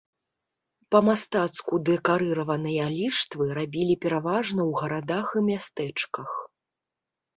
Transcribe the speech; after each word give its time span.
Па-мастацку 0.95 1.73
дэкарыраваныя 1.89 2.85
ліштвы 2.95 3.45
рабілі 3.61 3.95
пераважна 4.07 4.49
ў 4.49 4.71
гарадах 4.83 5.27
і 5.39 5.49
мястэчках. 5.51 6.29